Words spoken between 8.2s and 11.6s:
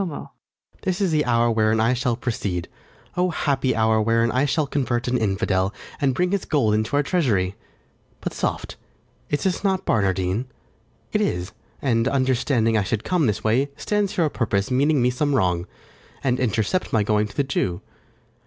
soft! is not this Barnardine? it is;